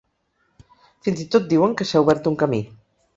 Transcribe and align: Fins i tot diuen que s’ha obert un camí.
Fins 1.07 1.21
i 1.25 1.27
tot 1.35 1.45
diuen 1.51 1.75
que 1.81 1.87
s’ha 1.91 2.01
obert 2.07 2.31
un 2.33 2.39
camí. 2.45 2.63